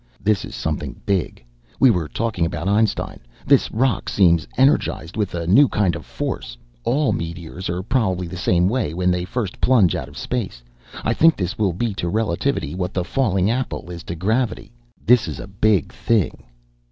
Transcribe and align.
"This 0.19 0.45
is 0.45 0.55
something 0.55 0.99
big! 1.05 1.45
We 1.79 1.91
were 1.91 2.07
talking 2.07 2.43
about 2.43 2.67
Einstein. 2.67 3.19
This 3.45 3.69
rock 3.71 4.09
seems 4.09 4.47
energized 4.57 5.15
with 5.15 5.35
a 5.35 5.45
new 5.45 5.67
kind 5.67 5.95
of 5.95 6.07
force: 6.07 6.57
all 6.83 7.13
meteors 7.13 7.69
are 7.69 7.83
probably 7.83 8.25
the 8.25 8.35
same 8.35 8.67
way, 8.67 8.95
when 8.95 9.11
they 9.11 9.25
first 9.25 9.61
plunge 9.61 9.93
out 9.95 10.07
of 10.09 10.17
space. 10.17 10.63
I 11.03 11.13
think 11.13 11.35
this 11.35 11.55
will 11.59 11.73
be 11.73 11.93
to 11.93 12.09
relativity 12.09 12.73
what 12.73 12.95
the 12.95 13.05
falling 13.05 13.51
apple 13.51 13.91
is 13.91 14.01
to 14.05 14.15
gravity. 14.15 14.71
This 15.05 15.27
is 15.27 15.39
a 15.39 15.45
big 15.45 15.93
thing." 15.93 16.45